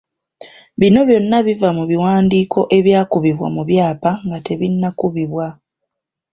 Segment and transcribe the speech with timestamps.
[0.79, 5.47] Bino byonna biva mu biwandiiko ebyakubibwa mu byapa nga tebinnakubibwa.